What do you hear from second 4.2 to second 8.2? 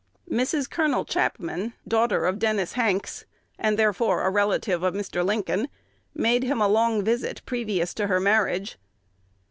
a relative of Mr. Lincoln, made him a long visit previous to her